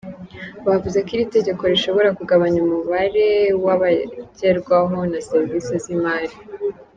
[0.67, 3.27] Bavuze ko iri tegeko rishobora kugabanya umubare
[3.63, 6.35] w’abagerwaho na serivisi z’imari.